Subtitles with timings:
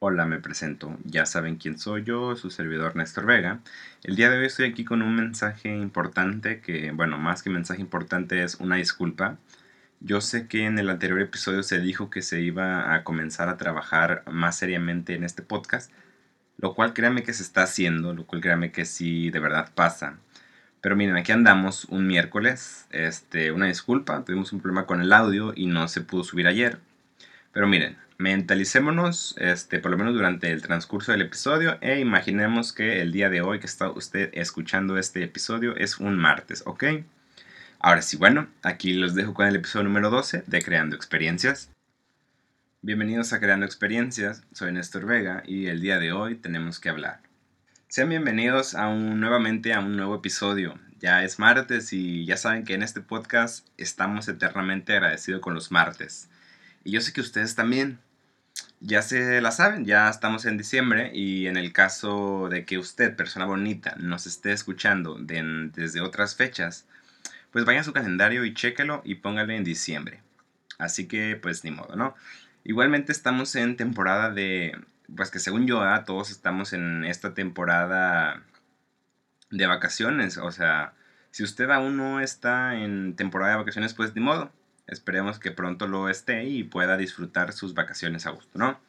[0.00, 0.96] Hola, me presento.
[1.04, 3.60] Ya saben quién soy yo, su servidor Néstor Vega.
[4.04, 7.80] El día de hoy estoy aquí con un mensaje importante que, bueno, más que mensaje
[7.80, 9.38] importante es una disculpa.
[10.00, 13.56] Yo sé que en el anterior episodio se dijo que se iba a comenzar a
[13.56, 15.90] trabajar más seriamente en este podcast,
[16.58, 20.18] lo cual créanme que se está haciendo, lo cual créanme que sí de verdad pasa.
[20.80, 25.52] Pero miren, aquí andamos un miércoles, este, una disculpa, tuvimos un problema con el audio
[25.56, 26.78] y no se pudo subir ayer.
[27.52, 33.00] Pero miren, mentalicémonos, este, por lo menos durante el transcurso del episodio, e imaginemos que
[33.00, 36.84] el día de hoy que está usted escuchando este episodio es un martes, ¿ok?
[37.80, 41.70] Ahora sí, bueno, aquí los dejo con el episodio número 12 de Creando Experiencias.
[42.82, 47.20] Bienvenidos a Creando Experiencias, soy Néstor Vega y el día de hoy tenemos que hablar.
[47.88, 50.78] Sean bienvenidos a un, nuevamente a un nuevo episodio.
[51.00, 55.70] Ya es martes y ya saben que en este podcast estamos eternamente agradecidos con los
[55.70, 56.28] martes.
[56.88, 57.98] Y yo sé que ustedes también
[58.80, 63.14] ya se la saben, ya estamos en diciembre y en el caso de que usted,
[63.14, 66.86] persona bonita, nos esté escuchando desde otras fechas,
[67.50, 70.22] pues vaya a su calendario y chéquelo y póngale en diciembre.
[70.78, 72.14] Así que pues ni modo, ¿no?
[72.64, 74.74] Igualmente estamos en temporada de,
[75.14, 76.04] pues que según yo, ¿ah?
[76.06, 78.42] todos estamos en esta temporada
[79.50, 80.94] de vacaciones, o sea,
[81.32, 84.54] si usted aún no está en temporada de vacaciones, pues ni modo.
[84.88, 88.80] Esperemos que pronto lo esté y pueda disfrutar sus vacaciones a gusto, ¿no?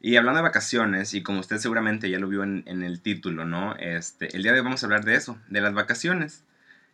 [0.00, 3.74] Y hablando de vacaciones, y como usted seguramente ya lo vio en, el título, ¿no?
[3.76, 6.44] Este, el día de hoy vamos a hablar de eso, de las vacaciones.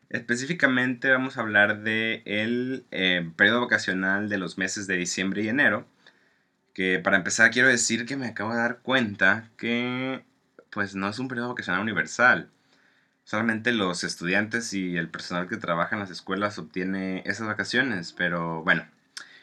[0.08, 5.86] Específicamente vamos a hablar de eh, periodo vacacional de los meses de diciembre y enero.
[6.74, 10.24] Que para empezar quiero decir que me acabo de dar cuenta que
[10.70, 12.50] pues no es un periodo vacacional universal.
[13.27, 18.63] Solamente los estudiantes y el personal que trabaja en las escuelas obtiene esas vacaciones, pero
[18.63, 18.85] bueno,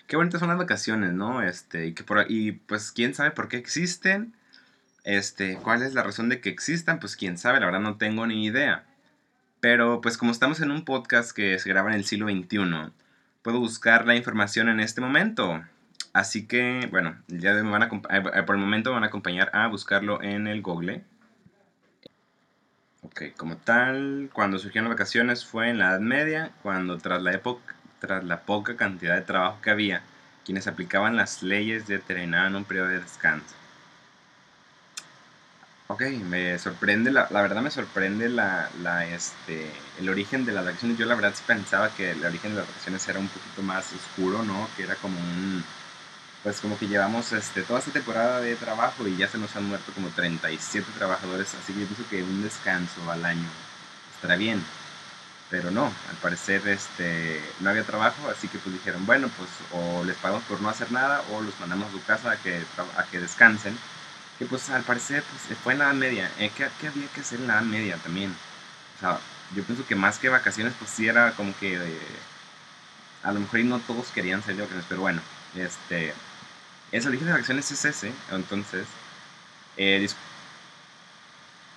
[0.08, 1.42] qué bonitas son las vacaciones, ¿no?
[1.44, 4.36] Este, y que por y pues quién sabe por qué existen.
[5.04, 7.02] Este, ¿cuál es la razón de que existan?
[7.02, 8.86] Pues quién sabe, la verdad no tengo ni idea.
[9.60, 12.94] Pero pues como estamos en un podcast que se graba en el siglo XXI,
[13.42, 15.62] puedo buscar la información en este momento.
[16.14, 19.52] Así que, bueno, ya me van a, eh, por el momento me van a acompañar
[19.54, 21.04] a buscarlo en el Google.
[23.04, 27.34] Ok, como tal, cuando surgieron las vacaciones fue en la Edad Media, cuando tras la,
[27.34, 30.02] época, tras la poca cantidad de trabajo que había,
[30.46, 33.56] quienes aplicaban las leyes determinaban un periodo de descanso.
[35.88, 40.66] Ok, me sorprende, la, la verdad me sorprende la, la, este, el origen de las
[40.66, 40.98] vacaciones.
[40.98, 44.44] Yo la verdad pensaba que el origen de las vacaciones era un poquito más oscuro,
[44.44, 44.70] ¿no?
[44.78, 45.64] Que era como un
[46.44, 49.66] pues como que llevamos este, toda esta temporada de trabajo y ya se nos han
[49.66, 53.48] muerto como 37 trabajadores, así que yo pienso que un descanso al año
[54.16, 54.64] estará bien.
[55.50, 60.04] Pero no, al parecer este, no había trabajo, así que pues dijeron, bueno, pues o
[60.04, 62.64] les pagamos por no hacer nada o los mandamos a su casa a que,
[62.98, 63.78] a que descansen.
[64.40, 66.32] Que pues al parecer pues, fue en la edad media.
[66.40, 68.36] Eh, ¿qué, ¿qué, había que hacer en la media también?
[68.98, 69.20] O sea,
[69.56, 71.80] yo pienso que más que vacaciones pues sí era como que...
[73.24, 75.22] a lo mejor no todos querían salir de vacaciones, pero bueno,
[75.56, 76.14] este
[77.02, 78.86] el origen de vacaciones es ese, entonces,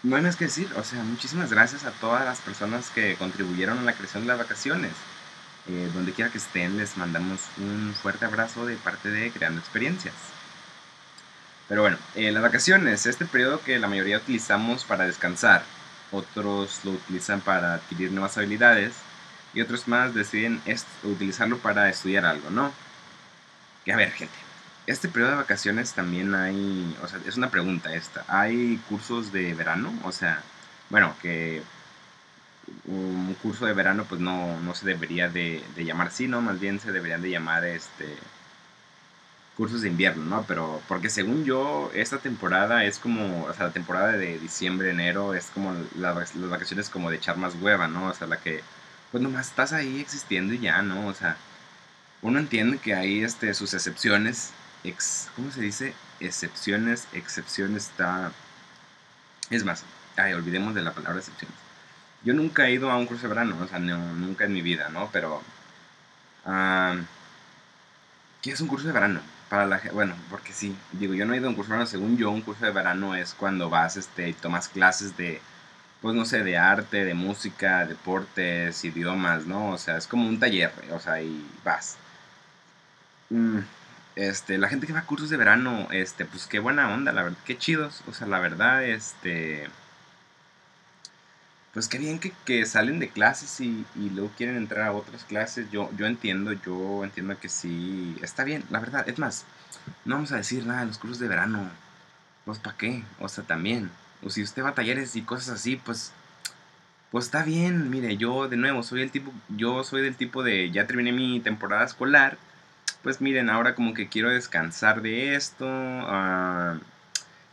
[0.03, 3.79] no hay más que decir, o sea, muchísimas gracias a todas las personas que contribuyeron
[3.79, 4.93] a la creación de las vacaciones.
[5.69, 10.15] Eh, donde quiera que estén, les mandamos un fuerte abrazo de parte de Creando Experiencias.
[11.69, 15.65] Pero bueno, eh, las vacaciones, este periodo que la mayoría utilizamos para descansar,
[16.13, 18.95] otros lo utilizan para adquirir nuevas habilidades
[19.55, 20.63] y otros más deciden
[21.03, 22.73] utilizarlo para estudiar algo, ¿no?
[23.85, 24.35] Que a ver, gente,
[24.87, 29.55] este periodo de vacaciones también hay, o sea, es una pregunta esta, ¿hay cursos de
[29.55, 29.93] verano?
[30.05, 30.43] O sea,
[30.91, 31.63] bueno, que
[32.87, 36.41] un curso de verano pues no, no se debería de, llamar así, ¿no?
[36.41, 38.07] Más bien se deberían de llamar este
[39.57, 40.45] cursos de invierno, ¿no?
[40.47, 45.35] Pero porque según yo, esta temporada es como, o sea, la temporada de diciembre, enero,
[45.35, 48.09] es como las, las vacaciones como de echar más hueva, ¿no?
[48.09, 48.63] O sea, la que,
[49.11, 51.07] pues nomás estás ahí existiendo y ya, ¿no?
[51.07, 51.39] O sea,
[52.23, 54.53] uno entiende que hay este, sus excepciones,
[55.35, 55.95] ¿cómo se dice?
[56.21, 58.33] Excepciones, excepciones está...
[59.51, 59.85] Es más,
[60.17, 61.57] ay, olvidemos de la palabra excepciones.
[62.25, 64.89] Yo nunca he ido a un curso de verano, o sea, nunca en mi vida,
[64.89, 65.11] ¿no?
[65.13, 65.43] Pero...
[68.43, 69.21] ¿Qué es un curso de verano?
[69.49, 71.91] Para la bueno, porque sí, digo, yo no he ido a un curso de verano,
[71.91, 75.41] según yo, un curso de verano es cuando vas este, y tomas clases de,
[76.01, 79.71] pues no sé, de arte, de música, deportes, idiomas, ¿no?
[79.71, 81.97] O sea, es como un taller, o sea, y vas.
[83.31, 83.59] Mm,
[84.17, 87.23] este, la gente que va a cursos de verano, este, pues qué buena onda, la
[87.23, 89.69] verdad, qué chidos, o sea, la verdad, este,
[91.75, 95.91] pues qué bien que, salen de clases y, luego quieren entrar a otras clases, yo,
[95.97, 99.45] yo entiendo, yo entiendo que sí, está bien, la verdad, es más,
[100.05, 101.71] no vamos a decir nada de los cursos de verano,
[102.47, 103.03] pues ¿para qué?
[103.21, 103.91] O sea, también.
[104.23, 106.13] O si usted va a talleres y cosas así, pues
[107.11, 110.71] pues está bien, mire, yo de nuevo soy el tipo yo soy del tipo de
[110.71, 112.37] ya terminé mi temporada escolar,
[113.07, 116.77] pues miren, ahora como que quiero descansar de esto, uh,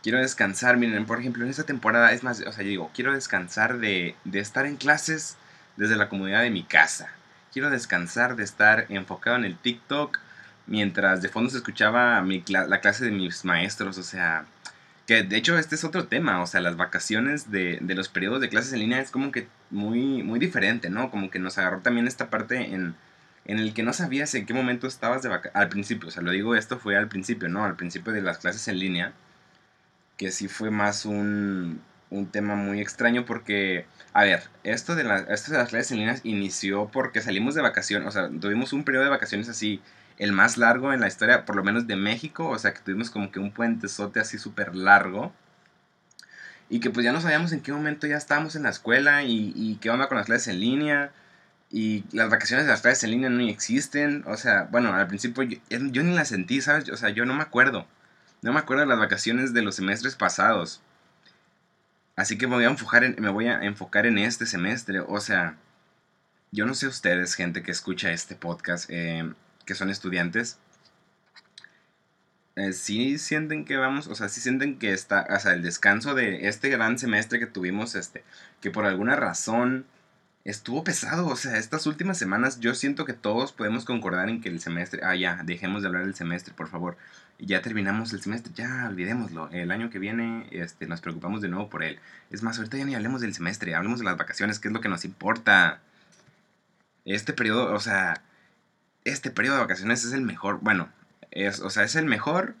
[0.02, 3.12] quiero descansar, miren, por ejemplo, en esta temporada, es más, o sea, yo digo, quiero
[3.12, 5.36] descansar de, de estar en clases
[5.76, 7.08] desde la comodidad de mi casa.
[7.52, 10.18] Quiero descansar de estar enfocado en el TikTok
[10.66, 14.46] mientras de fondo se escuchaba mi, la clase de mis maestros, o sea,
[15.06, 18.40] que de hecho este es otro tema, o sea, las vacaciones de, de, los periodos
[18.40, 21.12] de clases en línea es como que muy, muy diferente, ¿no?
[21.12, 22.96] Como que nos agarró también esta parte en,
[23.44, 25.56] en el que no sabías en qué momento estabas de vacaciones.
[25.56, 27.64] Al principio, o sea, lo digo, esto fue al principio, ¿no?
[27.64, 29.12] Al principio de las clases en línea,
[30.16, 31.80] que sí fue más un,
[32.10, 37.20] un tema muy extraño porque, a ver, esto de, las clases en línea inició porque
[37.20, 39.82] salimos de vacaciones, o sea, tuvimos un periodo de vacaciones así
[40.18, 43.10] el más largo en la historia, por lo menos de México, o sea que tuvimos
[43.10, 45.32] como que un puentezote así súper largo.
[46.70, 49.52] Y que pues ya no sabíamos en qué momento ya estábamos en la escuela y,
[49.54, 51.12] y, qué onda con las clases en línea.
[51.76, 54.22] Y las vacaciones de las clases en línea no existen.
[54.28, 55.58] O sea, bueno, al principio yo,
[56.04, 56.88] ni las sentí, ¿sabes?
[56.88, 57.88] O sea, yo no me acuerdo.
[58.42, 60.80] No me acuerdo de las vacaciones de los semestres pasados.
[62.14, 65.00] Así que me voy a enfocar en, me voy a enfocar en este semestre.
[65.00, 65.56] O sea,
[66.52, 68.88] yo no sé ustedes, gente que escucha este podcast.
[68.88, 69.32] Eh,
[69.64, 70.58] que son estudiantes,
[72.56, 76.14] eh, sí sienten que vamos, o sea, sí sienten que está, o sea, el descanso
[76.14, 78.24] de este gran semestre que tuvimos, este,
[78.60, 79.86] que por alguna razón
[80.44, 84.50] estuvo pesado, o sea, estas últimas semanas yo siento que todos podemos concordar en que
[84.50, 86.96] el semestre, ah, ya, dejemos de hablar del semestre, por favor,
[87.38, 91.68] ya terminamos el semestre, ya olvidémoslo, el año que viene, este, nos preocupamos de nuevo
[91.70, 91.98] por él.
[92.30, 94.80] Es más, ahorita ya ni hablemos del semestre, hablemos de las vacaciones, que es lo
[94.80, 95.80] que nos importa.
[97.04, 98.22] Este periodo, o sea,
[99.04, 100.88] este periodo de vacaciones es el mejor, bueno,
[101.30, 102.54] es, o sea, es el mejor,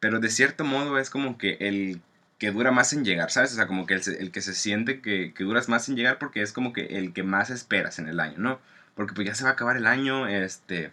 [0.00, 2.00] pero de cierto modo es como que el
[2.42, 3.52] que dura más en llegar, ¿sabes?
[3.52, 6.42] O sea, como que el, que se siente que, que, duras más en llegar porque
[6.42, 8.60] es como que el que más esperas en el año, ¿no?
[8.96, 10.90] Porque pues ya se va a acabar el año, este,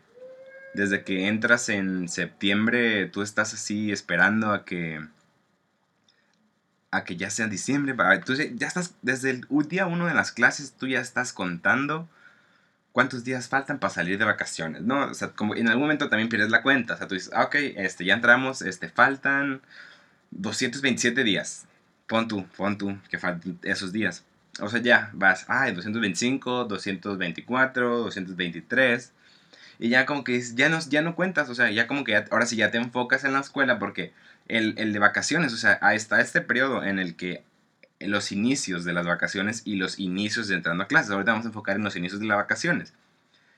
[0.75, 5.03] desde que entras en septiembre, tú estás así esperando a que,
[6.91, 10.73] a que ya sea diciembre, tú ya estás, desde el día uno de las clases,
[10.73, 12.07] tú ya estás contando
[12.91, 15.07] cuántos días faltan para salir de vacaciones, ¿no?
[15.07, 17.45] O sea, como en algún momento también pierdes la cuenta, o sea, tú dices, ah,
[17.45, 19.61] ok, este, ya entramos, este, faltan
[20.31, 21.65] 227 días,
[22.07, 24.23] pon tú, pon tú, que faltan esos días.
[24.61, 29.13] O sea, ya vas, ay, 225, 224, 223.
[29.79, 32.45] Y ya como que ya no, ya no cuentas, o sea, ya como que ahora
[32.45, 34.11] sí ya te enfocas en la escuela porque
[34.47, 37.43] el, el de vacaciones, o sea, está este periodo en el que
[37.99, 41.11] los inicios de las vacaciones y los inicios de entrando a clases.
[41.11, 42.93] Ahorita vamos a enfocar en los inicios de las vacaciones.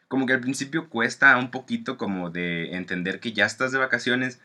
[0.07, 4.39] Como que al principio cuesta un poquito como de entender que ya estás de vacaciones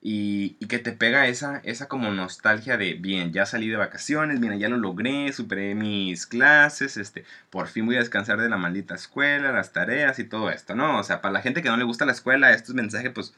[0.00, 4.58] y, que te pega esa, esa como nostalgia de, bien, ya salí de vacaciones, bien,
[4.58, 8.94] ya lo logré, superé mis clases, este, por fin voy a descansar de la maldita
[8.94, 10.98] escuela, las tareas y todo esto, ¿no?
[10.98, 13.34] O sea, para la gente que no le gusta la escuela, estos mensajes pues,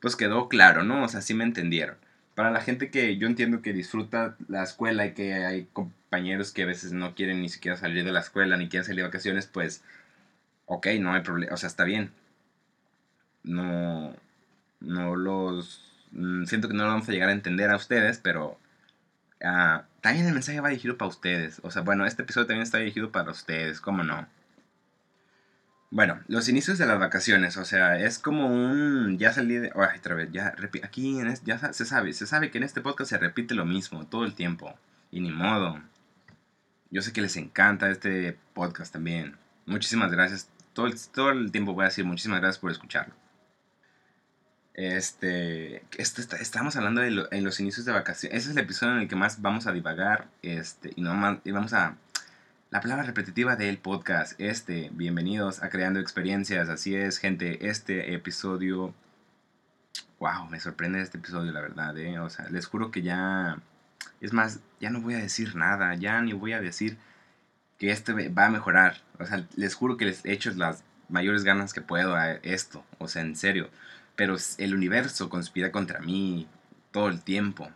[0.00, 1.04] pues quedó claro, ¿no?
[1.04, 1.96] O sea, sí me entendieron
[2.34, 6.64] para la gente que yo entiendo que disfruta la escuela y que hay compañeros que
[6.64, 9.46] a veces no quieren ni siquiera salir de la escuela ni quieren salir de vacaciones,
[9.46, 9.82] pues,
[10.66, 12.12] ok, no hay problema, o sea, está bien.
[13.44, 14.16] No,
[14.84, 18.58] no los, mm, siento que no lo vamos a llegar a entender a ustedes, pero
[19.44, 21.60] ah, también el mensaje va dirigido para ustedes.
[21.64, 24.26] O sea, bueno, este episodio también está dirigido para ustedes, ¿cómo no?
[25.90, 29.16] Bueno, los inicios de las vacaciones, o sea, es como un...
[29.16, 29.70] Ya salí de...
[29.74, 30.54] Otra vez, ya...
[30.82, 34.04] Aquí en ya se sabe, se sabe que en este podcast se repite lo mismo
[34.06, 34.76] todo el tiempo.
[35.12, 35.80] Y ni modo.
[36.90, 39.36] Yo sé que les encanta este podcast también.
[39.66, 40.48] Muchísimas gracias.
[40.72, 43.14] Todo todo el tiempo voy a decir muchísimas gracias por escucharlo.
[44.74, 48.38] Este, este estamos hablando de en los inicios de vacaciones.
[48.38, 50.28] Ese es el episodio en el que más vamos a divagar.
[50.42, 51.96] Este, y, no más, y vamos a
[52.74, 58.92] la palabra repetitiva del podcast, este, bienvenidos a Creando Experiencias, así es gente, este episodio,
[60.18, 62.18] wow, me sorprende este episodio la verdad, ¿eh?
[62.18, 63.58] o sea, les juro que ya,
[64.20, 66.98] es más, ya no voy a decir nada, ya ni voy a decir
[67.78, 71.44] que este va a mejorar, o sea, les juro que les he hecho las mayores
[71.44, 73.70] ganas que puedo a esto, o sea, en serio,
[74.16, 76.48] pero el universo conspira contra mí
[76.92, 77.70] todo el tiempo,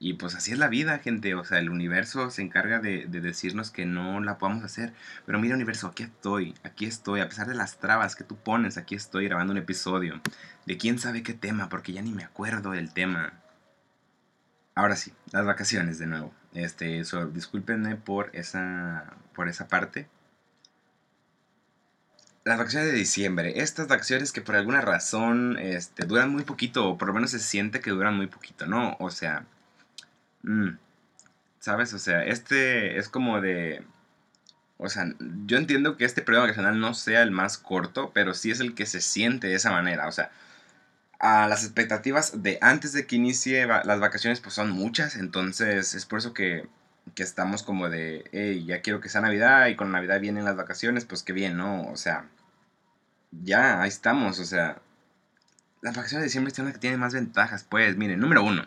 [0.00, 1.34] y pues así es la vida, gente.
[1.34, 4.92] O sea, el universo se encarga de, decirnos que no la podamos hacer.
[5.26, 7.20] Pero mira, universo, aquí estoy, aquí estoy.
[7.20, 10.20] A pesar de las trabas que tú pones, aquí estoy grabando un episodio.
[10.66, 13.32] De quién sabe qué tema, porque ya ni me acuerdo del tema.
[14.74, 16.32] Ahora sí, las vacaciones de nuevo.
[16.54, 17.02] Este,
[17.32, 20.08] discúlpenme por esa, por esa parte.
[22.48, 23.60] Las vacaciones de diciembre.
[23.60, 27.38] Estas vacaciones que por alguna razón este, duran muy poquito, o por lo menos se
[27.38, 28.96] siente que duran muy poquito, ¿no?
[29.00, 29.46] O sea,
[30.42, 30.70] mm,
[31.60, 31.92] ¿sabes?
[31.94, 33.84] O sea, este es como de...
[34.78, 35.12] O sea,
[35.46, 38.74] yo entiendo que este periodo vacacional no sea el más corto, pero sí es el
[38.74, 40.06] que se siente de esa manera.
[40.08, 40.30] O sea,
[41.20, 46.06] a las expectativas de antes de que inicie las vacaciones pues son muchas, entonces es
[46.06, 46.68] por eso que
[47.14, 50.56] que estamos como de, hey, ya quiero que sea Navidad y con Navidad vienen las
[50.56, 51.86] vacaciones, pues qué bien, ¿no?
[51.88, 52.28] O sea,
[53.30, 54.80] ya, ahí estamos, o sea,
[55.80, 58.66] las vacaciones de diciembre tienen que tienen más ventajas, pues, miren, número uno,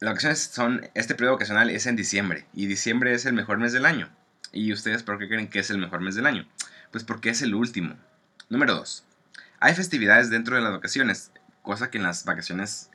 [0.00, 3.72] las vacaciones son, este periodo vacacional es en diciembre y diciembre es el mejor mes
[3.72, 4.08] del año.
[4.52, 6.46] ¿Y ustedes por qué creen que es el mejor mes del año?
[6.92, 7.96] Pues porque es el último.
[8.48, 9.04] Número dos,
[9.60, 11.32] hay festividades dentro de las vacaciones,
[11.62, 12.90] cosa que en las vacaciones,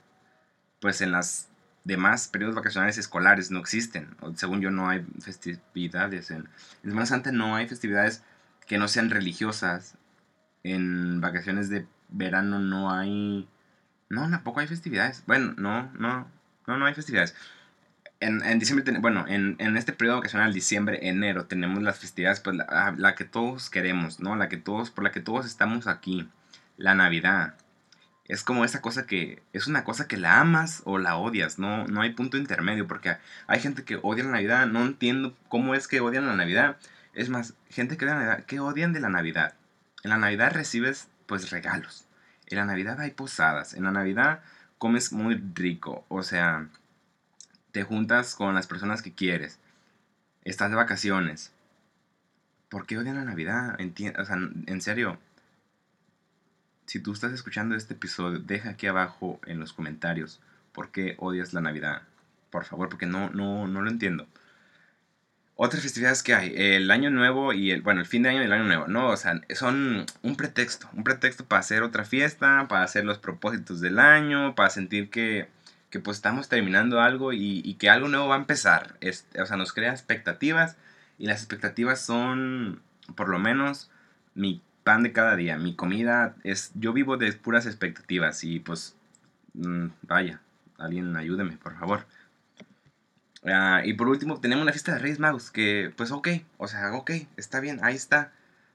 [0.79, 1.49] pues en las
[1.83, 4.15] demás periodos vacacionales escolares no existen.
[4.35, 6.31] Según yo, no hay festividades.
[6.31, 6.49] En,
[6.83, 8.23] en Semana Santa no hay festividades
[8.65, 9.95] que no sean religiosas.
[10.63, 13.47] En vacaciones de verano no hay.
[14.09, 15.23] No, tampoco hay festividades.
[15.27, 16.27] Bueno, no, no,
[16.67, 17.35] no, no hay festividades.
[18.19, 22.55] En, en diciembre, bueno, en, en, este periodo vacacional, diciembre, enero, tenemos las festividades, pues
[22.55, 24.37] la, la, que todos queremos, ¿no?
[24.37, 26.29] La que todos, por la que todos estamos aquí.
[26.77, 27.55] La Navidad,
[28.25, 31.85] es como esa cosa que es una cosa que la amas o la odias, no,
[31.87, 33.17] no hay punto intermedio, porque
[33.47, 36.77] hay gente que odia la Navidad, no entiendo cómo es que odian la Navidad.
[37.13, 39.55] Es más, gente que odia la Navidad, ¿qué odian de la Navidad?
[40.03, 42.05] En la Navidad recibes pues regalos.
[42.47, 43.73] En la Navidad hay posadas.
[43.73, 44.41] En la Navidad
[44.77, 46.05] comes muy rico.
[46.09, 46.67] O sea,
[47.71, 49.59] te juntas con las personas que quieres.
[50.43, 51.53] Estás de vacaciones.
[52.69, 53.77] ¿Por qué odian la Navidad?
[54.25, 54.35] sea,
[54.67, 55.17] en serio,
[56.85, 60.41] si tú estás escuchando este episodio, deja aquí abajo en los comentarios
[60.73, 62.01] por qué odias la Navidad.
[62.49, 64.27] Por favor, porque no, no, no lo entiendo.
[65.55, 68.45] Otras festividades que hay, el año nuevo y el, bueno, el fin de año y
[68.45, 69.09] el año nuevo, ¿no?
[69.09, 73.79] O sea, son un pretexto, un pretexto para hacer otra fiesta, para hacer los propósitos
[73.79, 75.47] del año, para sentir que,
[75.91, 78.97] que pues estamos terminando algo y, y, que algo nuevo va a empezar.
[79.39, 80.75] o sea, nos crea expectativas
[81.19, 82.81] y las expectativas son,
[83.15, 83.91] por lo menos,
[84.33, 85.57] mi pan de cada día.
[85.57, 88.95] Mi comida es, yo vivo de puras expectativas y pues,
[89.53, 90.41] mm, vaya,
[90.77, 92.05] alguien ayúdeme, por favor.
[93.45, 96.93] Ah, y por último, tenemos la fiesta de Reyes Magos, que pues ok, o sea,
[96.93, 98.31] ok, está bien, ahí está.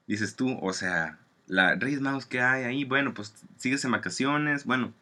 [0.07, 4.65] Dices tú, o sea, la Reyes Magos que hay ahí, bueno, pues sigues en vacaciones,
[4.65, 4.93] bueno,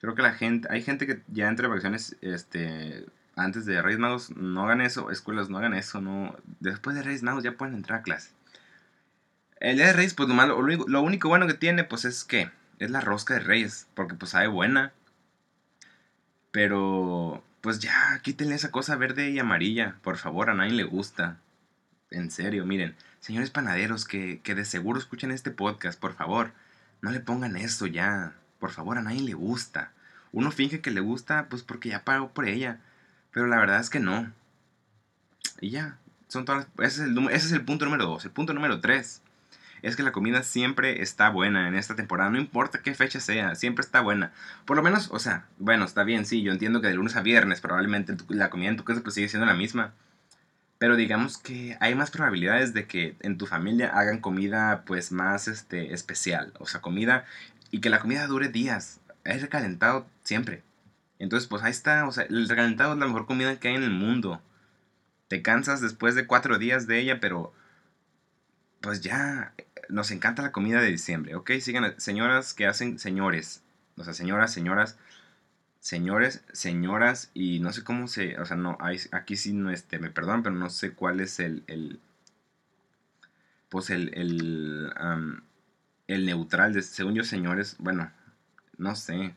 [0.00, 4.30] creo que la gente, hay gente que ya entre vacaciones, este, antes de Reyes Magos
[4.36, 8.00] no hagan eso, escuelas no hagan eso, no, después de Reyes Magos ya pueden entrar
[8.00, 8.30] a clase.
[9.60, 12.50] El día de Reyes, pues lo, malo, lo único bueno que tiene, pues es que
[12.78, 14.92] es la rosca de Reyes, porque pues sabe buena.
[16.50, 21.40] Pero, pues ya, quítenle esa cosa verde y amarilla, por favor, a nadie le gusta.
[22.12, 26.52] En serio, miren, señores panaderos que, que de seguro escuchen este podcast, por favor,
[27.00, 28.34] no le pongan eso ya.
[28.60, 29.90] Por favor, a nadie le gusta.
[30.30, 32.78] Uno finge que le gusta, pues porque ya pagó por ella.
[33.32, 34.32] Pero la verdad es que no.
[35.60, 38.24] Y ya, son todas ese, es el, ese es el punto número dos.
[38.24, 39.22] El punto número tres
[39.82, 43.54] es que la comida siempre está buena en esta temporada, no importa qué fecha sea,
[43.54, 44.32] siempre está buena.
[44.64, 47.22] Por lo menos, o sea, bueno, está bien, sí, yo entiendo que de lunes a
[47.22, 49.94] viernes probablemente la comida en tu casa pues sigue siendo la misma.
[50.78, 55.48] Pero digamos que hay más probabilidades de que en tu familia hagan comida pues más
[55.48, 57.24] este, especial, o sea, comida
[57.70, 59.00] y que la comida dure días.
[59.24, 60.62] Es recalentado siempre.
[61.18, 63.82] Entonces, pues ahí está, o sea, el recalentado es la mejor comida que hay en
[63.82, 64.42] el mundo.
[65.28, 67.52] Te cansas después de cuatro días de ella, pero
[68.80, 69.54] pues ya
[69.88, 71.52] nos encanta la comida de diciembre, ¿ok?
[71.60, 73.62] Sigan, señoras que hacen señores,
[73.96, 74.98] o sea, señoras, señoras,
[75.80, 79.98] señores, señoras, y no sé cómo se, o sea, no, hay, aquí sí no, este,
[79.98, 82.00] me perdonan, pero no sé cuál es el, el
[83.68, 84.92] pues el, el,
[86.06, 88.10] el neutral, de, según yo, señores, bueno,
[88.78, 89.34] no sé,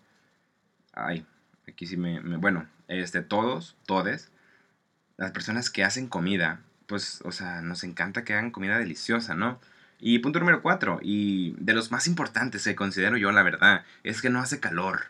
[0.93, 1.25] ay,
[1.67, 4.31] aquí sí me, me bueno, este, todos, todes,
[5.17, 9.59] las personas que hacen comida, pues, o sea, nos encanta que hagan comida deliciosa, ¿no?
[9.99, 14.21] Y punto número cuatro, y de los más importantes que considero yo, la verdad, es
[14.21, 15.07] que no hace calor.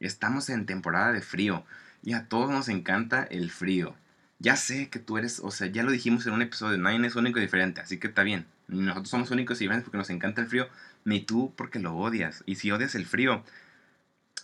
[0.00, 1.64] Estamos en temporada de frío
[2.02, 3.94] y a todos nos encanta el frío.
[4.38, 7.14] Ya sé que tú eres, o sea, ya lo dijimos en un episodio, nadie es
[7.14, 8.46] único y diferente, así que está bien.
[8.68, 10.66] Nosotros somos únicos y diferentes porque nos encanta el frío,
[11.04, 12.42] ni tú porque lo odias.
[12.46, 13.44] Y si odias el frío,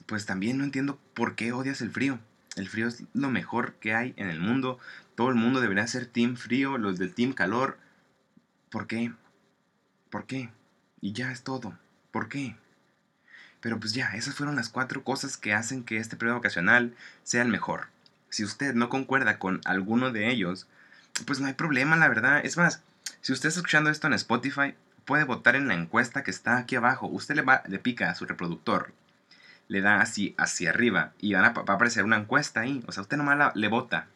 [0.06, 2.18] pues también no entiendo por qué odias el frío.
[2.56, 4.78] El frío es lo mejor que hay en el mundo.
[5.14, 7.78] Todo el mundo debería ser team frío, los del team calor.
[8.70, 9.12] ¿Por qué?
[10.10, 10.50] ¿Por qué?
[11.00, 11.78] Y ya es todo.
[12.10, 12.56] ¿Por qué?
[13.60, 17.42] Pero pues ya, esas fueron las cuatro cosas que hacen que este periodo vacacional sea
[17.42, 17.88] el mejor.
[18.30, 20.66] Si usted no concuerda con alguno de ellos,
[21.26, 22.40] pues no hay problema, la verdad.
[22.44, 22.82] Es más,
[23.20, 24.74] si usted está escuchando esto en Spotify,
[25.04, 27.06] puede votar en la encuesta que está aquí abajo.
[27.06, 28.92] Usted le, va, le pica a su reproductor,
[29.66, 32.84] le da así hacia arriba y va a aparecer una encuesta ahí.
[32.86, 34.06] O sea, usted nomás le vota.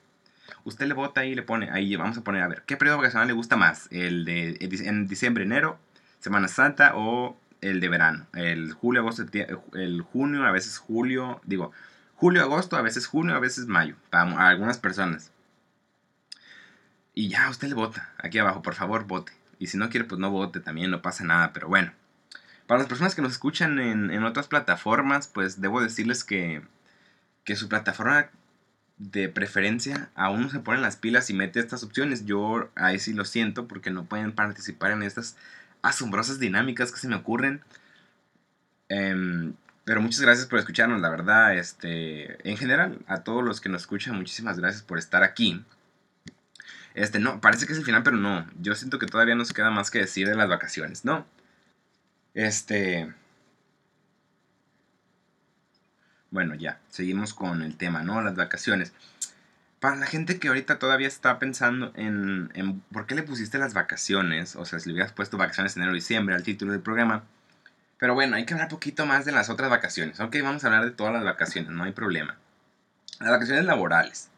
[0.65, 3.29] Usted le vota y le pone, ahí vamos a poner, a ver, ¿qué periodo vacacional
[3.29, 3.89] le gusta más?
[3.91, 5.79] ¿El de en diciembre, enero,
[6.21, 8.27] Semana Santa o el de verano?
[8.35, 9.25] El julio, agosto,
[9.75, 11.73] el junio, a veces julio, digo,
[12.15, 15.33] julio, agosto, a veces junio, a veces mayo, para algunas personas.
[17.15, 19.33] Y ya, usted le vota, aquí abajo, por favor, vote.
[19.59, 21.93] Y si no quiere, pues no vote, también no pasa nada, pero bueno.
[22.67, 26.63] Para las personas que nos escuchan en, otras plataformas, pues debo decirles que,
[27.45, 28.31] que su plataforma
[28.99, 32.25] de preferencia aún no se ponen las pilas y mete estas opciones.
[32.25, 35.37] Yo ahí sí lo siento porque no pueden participar en estas
[35.83, 37.63] asombrosas dinámicas que se me ocurren.
[38.89, 41.57] Em, pero muchas gracias por escucharnos, la verdad.
[41.57, 45.65] Este, en general, a todos los que nos escuchan, muchísimas gracias por estar aquí.
[46.95, 48.47] Este, no, parece que es el final, pero no.
[48.61, 51.27] Yo siento que todavía nos queda más que decir de las vacaciones, ¿no?
[52.35, 53.13] Este.
[56.33, 58.21] Bueno, ya, seguimos con el tema, ¿no?
[58.23, 58.93] Las vacaciones.
[59.81, 63.75] Para la gente que ahorita todavía está pensando en, en por qué le pusiste las
[63.75, 67.25] vacaciones, o sea, si le hubieras puesto vacaciones en enero diciembre al título del programa.
[67.99, 70.21] Pero bueno, hay que hablar poquito más de las otras vacaciones.
[70.21, 72.37] Ok, vamos a hablar de todas las vacaciones, no hay problema.
[73.21, 74.31] Las vacaciones laborales.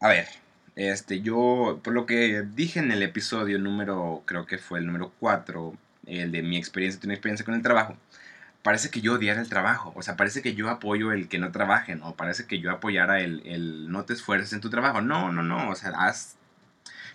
[0.00, 0.26] A ver,
[0.74, 5.12] este, yo, por lo que dije en el episodio número, creo que fue el número
[5.20, 5.76] 4,
[6.06, 7.96] el de mi experiencia, tu experiencia con el trabajo,
[8.62, 11.50] parece que yo odiara el trabajo, o sea, parece que yo apoyo el que no
[11.52, 15.00] trabajen, o parece que yo apoyara el, el no te esfuerces en tu trabajo.
[15.00, 16.36] No, no, no, o sea, haz...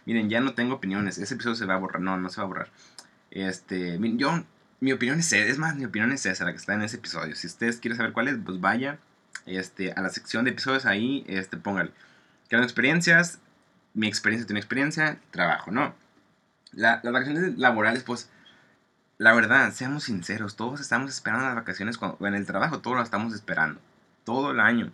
[0.06, 2.46] Miren, ya no tengo opiniones, ese episodio se va a borrar, no, no se va
[2.46, 2.70] a borrar.
[3.32, 4.44] Este, yo,
[4.80, 7.36] mi opinión es, es más, mi opinión es esa, la que está en ese episodio.
[7.36, 9.00] Si ustedes quieren saber cuál es, pues vaya
[9.46, 11.92] este, a la sección de episodios ahí, este, póngale.
[12.48, 13.40] Creando experiencias,
[13.94, 15.94] mi experiencia, tu experiencia, trabajo, ¿no?
[16.74, 18.30] las vacaciones laborales, pues,
[19.18, 23.04] la verdad, seamos sinceros, todos estamos esperando las vacaciones cuando, en el trabajo, todos lo
[23.04, 23.80] estamos esperando.
[24.24, 24.92] Todo el año.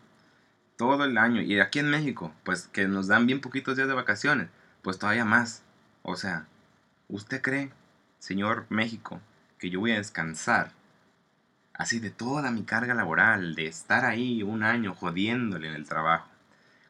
[0.77, 1.41] Todo el año.
[1.41, 4.47] Y aquí en México, pues que nos dan bien poquitos días de vacaciones,
[4.81, 5.63] pues todavía más.
[6.03, 6.47] O sea,
[7.09, 7.71] ¿usted cree,
[8.19, 9.19] señor México,
[9.59, 10.71] que yo voy a descansar
[11.73, 16.29] así de toda mi carga laboral, de estar ahí un año jodiéndole en el trabajo,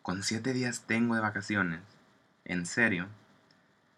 [0.04, 1.80] con siete días tengo de vacaciones?
[2.46, 3.08] ¿En serio?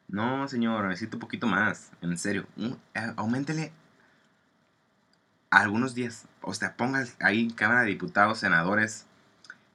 [0.08, 1.92] No, señor, necesito un poquito más.
[2.02, 2.48] En serio.
[2.58, 3.72] Eh, aumentele
[5.50, 6.28] algunos días.
[6.42, 9.06] O sea, ponga ahí Cámara de Diputados, senadores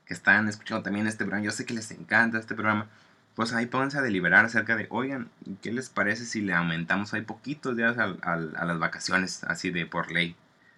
[0.06, 1.44] que están escuchando también este programa.
[1.44, 2.88] Yo sé que les encanta este programa.
[3.34, 5.30] Pues ahí pónganse a deliberar acerca de, oigan,
[5.62, 9.86] ¿qué les parece si le aumentamos ahí poquitos días a, a las vacaciones, así de
[9.86, 10.36] por ley?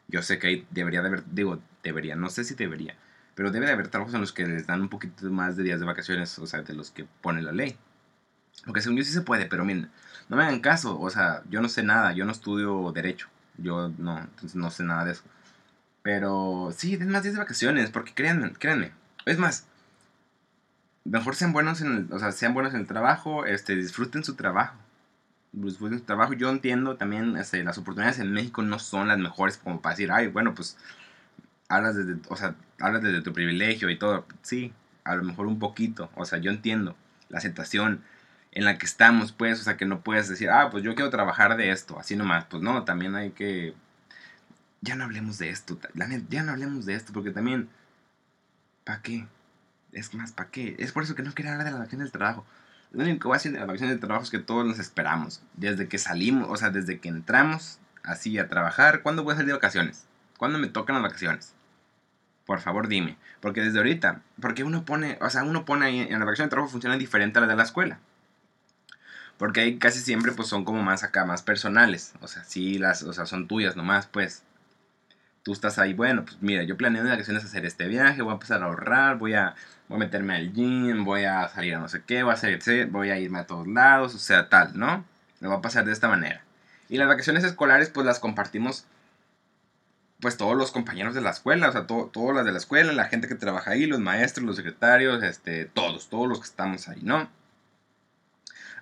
[0.08, 2.94] Yo sé que ahí debería de haber, digo, debería, no sé si debería,
[3.34, 5.80] pero debe de haber trabajos en los que les dan un poquito más de días
[5.80, 7.76] de vacaciones, o sea, de los que pone la ley.
[8.64, 9.90] Porque según yo sí se puede, pero miren,
[10.28, 13.92] no me hagan caso, o sea, yo no sé nada, yo no estudio derecho, yo
[13.98, 15.22] no, entonces no sé nada de eso.
[16.02, 18.92] Pero sí, den más días de vacaciones, porque créanme, créanme,
[19.26, 19.66] es más,
[21.04, 24.34] mejor sean buenos en el, o sea, sean buenos en el trabajo, este, disfruten su
[24.34, 24.76] trabajo.
[25.52, 26.32] Disfruten su trabajo.
[26.32, 30.10] Yo entiendo también, este, las oportunidades en México no son las mejores como para decir,
[30.12, 30.78] ay, bueno, pues
[31.68, 34.26] hablas desde, o sea, hablas desde tu privilegio y todo.
[34.42, 34.72] Sí,
[35.04, 36.96] a lo mejor un poquito, o sea, yo entiendo
[37.28, 38.02] la aceptación
[38.52, 41.10] en la que estamos, pues, o sea, que no puedes decir, ah, pues yo quiero
[41.10, 43.74] trabajar de esto, así nomás, pues no, también hay que,
[44.82, 45.78] ya no hablemos de esto,
[46.28, 47.70] ya no hablemos de esto, porque también,
[48.84, 49.26] ¿para qué?
[49.92, 50.76] Es más, ¿para qué?
[50.78, 52.44] Es por eso que no quería hablar de la vacación del trabajo.
[52.92, 54.78] Lo único que voy a decir de la vacación del trabajo es que todos nos
[54.78, 59.36] esperamos, desde que salimos, o sea, desde que entramos así a trabajar, ¿cuándo voy a
[59.36, 60.04] salir de vacaciones?
[60.36, 61.54] ¿Cuándo me tocan las vacaciones?
[62.44, 63.16] Por favor, dime.
[63.40, 66.50] Porque desde ahorita, porque uno pone, o sea, uno pone ahí, en la vacación de
[66.50, 67.98] trabajo funciona diferente a la de la escuela.
[69.42, 72.12] Porque casi siempre pues son como más acá, más personales.
[72.20, 74.44] O sea, sí, las, o sea, son tuyas nomás, pues.
[75.42, 78.35] Tú estás ahí, bueno, pues mira, yo planeo de vacaciones hacer este viaje, voy a
[78.35, 79.57] empezar a ahorrar, voy a,
[79.88, 82.87] voy a meterme al gym, voy a salir a no sé qué, voy a hacer,
[82.87, 85.05] voy a irme a todos lados, o sea, tal, ¿no?
[85.40, 86.44] Me va a pasar de esta manera.
[86.88, 88.87] Y las vacaciones escolares pues las compartimos
[90.20, 93.07] pues todos los compañeros de la escuela, o sea, todas las de la escuela, la
[93.07, 97.00] gente que trabaja ahí, los maestros, los secretarios, este, todos, todos los que estamos ahí,
[97.02, 97.41] ¿no?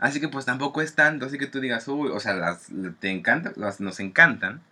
[0.00, 2.68] Así que pues tampoco es tanto, así que tú digas, uy, o sea, las,
[3.00, 4.62] te encantan, las, nos encantan,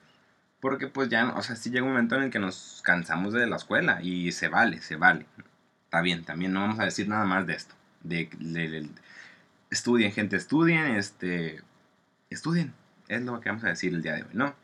[0.61, 3.47] porque pues ya, o sea, sí llega un momento en el que nos cansamos de
[3.47, 5.27] la escuela y se vale, se vale.
[5.85, 7.75] Está bien, también no vamos a decir nada más de esto.
[8.03, 8.31] De,
[9.71, 11.62] estudien, gente, estudien, este,
[12.31, 12.73] estudien,
[13.09, 14.55] es lo que vamos a decir el día de hoy, ¿no?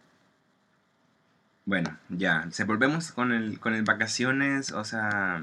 [1.67, 5.43] Bueno, ya, se volvemos con el, con el vacaciones, o sea,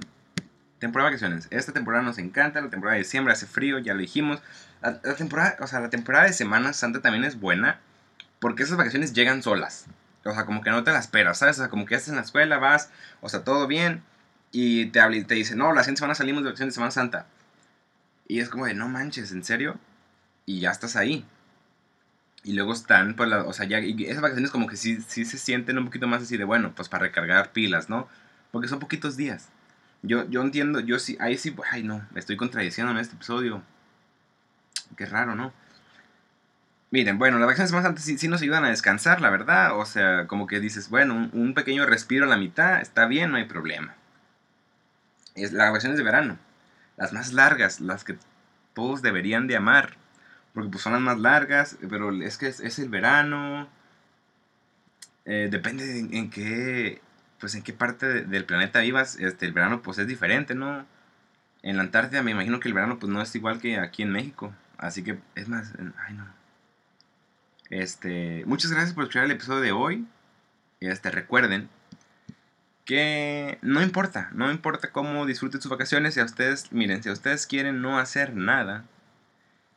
[0.79, 1.47] temporada de vacaciones.
[1.51, 4.41] Esta temporada nos encanta, la temporada de diciembre hace frío, ya lo dijimos.
[4.81, 7.79] La, temporada, o sea, la temporada de Semana Santa también es buena,
[8.39, 9.85] Porque esas vacaciones llegan solas.
[10.23, 11.57] O sea, como que no te las esperas, ¿sabes?
[11.57, 12.89] O sea, como que estás en la escuela, vas,
[13.21, 14.03] o sea, todo bien.
[14.51, 17.27] Y te, habla, te dice, no, la siguiente semana salimos de vacaciones de Semana Santa.
[18.27, 19.77] Y es como de, no manches, ¿en serio?
[20.45, 21.25] Y ya estás ahí.
[22.43, 25.25] Y luego están, pues, la, o sea, ya, y esas vacaciones como que sí, sí
[25.25, 28.07] se sienten un poquito más así de, bueno, pues para recargar pilas, ¿no?
[28.51, 29.49] Porque son poquitos días.
[30.03, 33.61] Yo, yo entiendo, yo sí, ahí sí, ay no, me estoy contradiciendo en este episodio.
[34.95, 35.53] Qué raro, ¿no?
[36.91, 39.77] Miren, bueno, las vacaciones más antes sí, nos ayudan a descansar, la verdad.
[39.77, 43.31] O sea, como que dices, bueno, un, un pequeño respiro a la mitad, está bien,
[43.31, 43.95] no hay problema.
[45.35, 46.37] Es las vacaciones de verano,
[46.97, 48.17] las más largas, las que
[48.73, 49.95] todos deberían de amar.
[50.53, 53.69] Porque pues son las más largas, pero es que es, el verano.
[55.25, 57.01] Eh, depende de en, qué
[57.39, 60.85] pues en qué parte del planeta vivas, este, el verano pues es diferente, ¿no?
[61.63, 64.11] En la Antártida me imagino que el verano pues no es igual que aquí en
[64.11, 64.53] México.
[64.81, 65.73] Así que es más,
[66.05, 66.27] ay no.
[67.69, 70.07] Este, muchas gracias por escuchar el episodio de hoy.
[70.81, 71.69] Este, recuerden
[72.83, 77.13] que no importa, no importa cómo disfruten sus vacaciones, si a ustedes, miren, si a
[77.13, 78.83] ustedes quieren no hacer nada,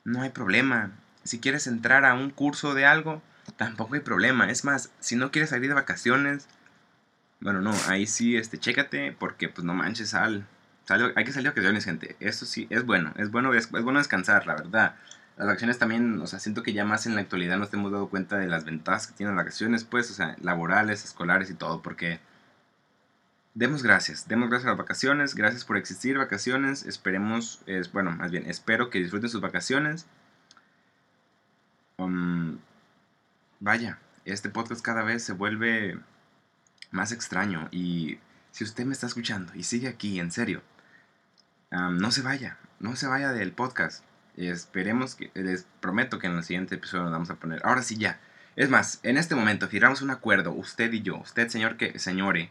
[0.05, 0.91] no hay problema.
[1.23, 3.23] Si quieres entrar a un curso de algo,
[3.57, 4.51] tampoco hay problema.
[4.51, 6.49] Es más, si no quieres salir de vacaciones,
[7.41, 10.47] bueno, no, ahí sí, este, chécate, porque pues no manches, sal.
[10.89, 12.17] Hay que salir de vacaciones, gente.
[12.21, 14.97] Eso sí, es bueno, es bueno, es, bueno descansar, la verdad.
[15.37, 18.09] Las vacaciones también, o sea, siento que ya más en la actualidad nos hemos dado
[18.09, 21.83] cuenta de las ventajas que tienen las vacaciones, pues, o sea, laborales, escolares y todo,
[21.83, 22.21] porque
[23.55, 28.31] demos gracias, demos gracias a las vacaciones, gracias por existir, vacaciones, esperemos, es, bueno, más
[28.31, 30.07] bien, espero que disfruten sus vacaciones.
[31.99, 32.59] Um,
[33.61, 35.99] vaya, este podcast cada vez se vuelve
[36.91, 37.69] más extraño.
[37.71, 38.19] Y
[38.51, 40.63] si usted me está escuchando y sigue aquí, en serio,
[41.91, 44.05] no se vaya, no se vaya del podcast.
[44.37, 47.61] Esperemos que, les prometo que en el siguiente episodio nos vamos a poner.
[47.65, 48.21] Ahora sí, ya.
[48.57, 51.19] Es más, en este momento firmamos un acuerdo, usted y yo.
[51.19, 52.51] Usted, señor, que, señore.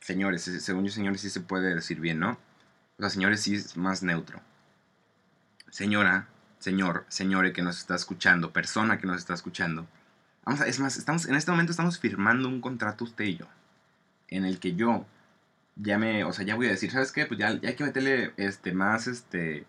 [0.00, 2.32] Señores, según yo, señores, sí se puede decir bien, ¿no?
[2.98, 4.40] O sea, señores, sí es más neutro.
[5.70, 9.88] Señora, señor, señore que nos está escuchando, persona que nos está escuchando
[10.44, 13.46] Vamos a, es más, estamos, en este momento estamos firmando un contrato usted y yo.
[14.28, 15.06] En el que yo
[15.76, 17.26] ya me, o sea, ya voy a decir, ¿sabes qué?
[17.26, 19.66] Pues ya, hay que meterle este, más, este,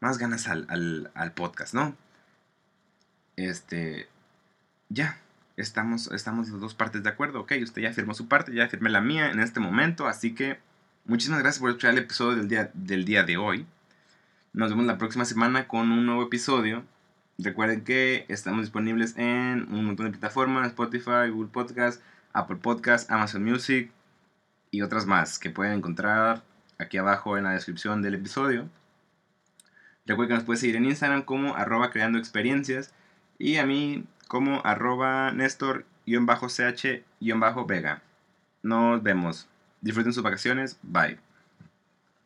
[0.00, 1.96] más ganas al, al, podcast, ¿no?
[3.36, 4.08] Este,
[4.88, 5.18] ya,
[5.56, 8.90] estamos, estamos las dos partes de acuerdo, ok, usted ya firmó su parte, ya firmé
[8.90, 10.58] la mía en este momento, así que
[11.04, 13.66] muchísimas gracias por escuchar el episodio del día, del día de hoy.
[14.52, 16.84] Nos vemos la próxima semana con un nuevo episodio
[17.38, 22.02] Recuerden que estamos disponibles en un montón de plataformas, Spotify, Google Podcast,
[22.32, 23.90] Apple Podcast, Amazon Music
[24.72, 26.42] y otras más que pueden encontrar
[26.80, 28.68] aquí abajo en la descripción del episodio.
[30.04, 32.92] Recuerden que nos pueden seguir en Instagram como arroba creando experiencias
[33.38, 38.02] y a mí como arroba Néstor-ch-vega.
[38.62, 39.48] Nos vemos.
[39.80, 40.78] Disfruten sus vacaciones.
[40.82, 41.31] Bye.